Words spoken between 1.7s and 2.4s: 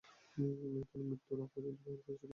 বহন করেছিলেন।